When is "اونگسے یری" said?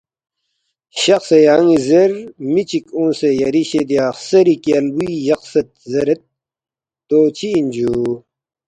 2.97-3.63